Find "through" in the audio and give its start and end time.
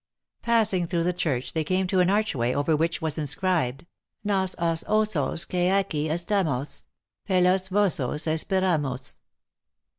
0.87-1.03